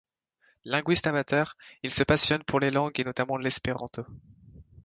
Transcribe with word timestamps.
Linguiste 0.65 1.05
amateur, 1.09 1.55
il 1.83 1.91
se 1.91 2.03
passionne 2.03 2.43
pour 2.43 2.59
les 2.59 2.71
langues 2.71 2.99
et 2.99 3.03
notamment 3.03 3.37
l’espéranto. 3.37 4.03